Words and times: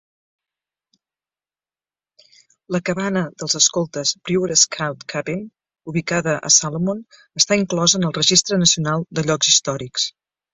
La 2.75 2.81
cabana 2.89 3.23
dels 3.41 3.57
escoltes 3.59 4.13
Brewer 4.29 4.57
Scout 4.61 5.05
Cabin, 5.13 5.45
ubicada 5.93 6.35
a 6.51 6.53
Solomon, 6.57 7.05
està 7.43 7.59
inclosa 7.61 8.01
en 8.01 8.09
el 8.11 8.17
Registre 8.19 8.61
Nacional 8.65 9.07
de 9.21 9.27
Llocs 9.31 9.53
Històrics. 9.55 10.09